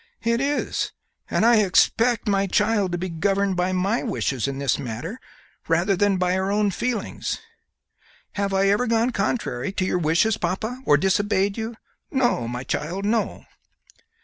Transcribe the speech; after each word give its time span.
"It 0.23 0.41
is; 0.41 0.93
and 1.29 1.45
I 1.45 1.57
expect 1.57 2.27
my 2.27 2.47
child 2.47 2.91
to 2.91 2.97
be 2.97 3.07
governed 3.07 3.55
by 3.55 3.71
my 3.71 4.01
wishes 4.01 4.47
in 4.47 4.57
this 4.57 4.79
matter 4.79 5.19
rather 5.67 5.95
than 5.95 6.17
by 6.17 6.33
her 6.33 6.51
own 6.51 6.71
feelings." 6.71 7.37
"Have 8.31 8.51
I 8.51 8.67
ever 8.69 8.87
gone 8.87 9.11
contrary 9.11 9.71
to 9.73 9.85
your 9.85 9.99
wishes, 9.99 10.37
papa, 10.37 10.81
or 10.87 10.97
disobeyed 10.97 11.55
you?" 11.55 11.75
"No, 12.09 12.47
my 12.47 12.63
child, 12.63 13.05
no!" 13.05 13.45